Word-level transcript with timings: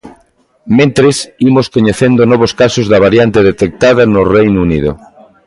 Mentres, 0.77 1.15
imos 1.49 1.67
coñecendo 1.75 2.21
novos 2.31 2.51
casos 2.61 2.85
da 2.91 3.01
variante 3.05 3.39
detectada 3.51 4.03
no 4.13 4.21
Reino 4.37 4.59
Unido. 4.67 4.91